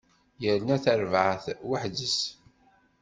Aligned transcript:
Yerna 0.43 0.77
tarbaɛt 0.83 1.45
weḥd-s. 1.67 2.17